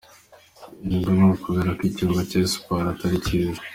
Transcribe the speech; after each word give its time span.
Ibi 0.83 0.93
ngo 0.99 1.09
ni 1.17 1.23
ukubera 1.35 1.69
ko 1.77 1.81
ikbuga 1.87 2.21
cya 2.29 2.37
Espoir 2.47 2.85
atari 2.93 3.17
cyiza. 3.25 3.61